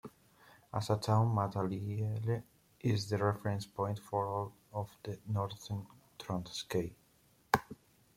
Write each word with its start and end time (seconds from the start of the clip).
As 0.73 0.89
a 0.89 0.97
town, 0.97 1.27
Matatiele 1.35 2.41
is 2.79 3.07
the 3.07 3.19
reference 3.19 3.67
point 3.67 3.99
for 3.99 4.25
all 4.25 4.53
of 4.73 4.89
the 5.03 5.19
northern 5.27 5.85
Transkei. 6.17 6.95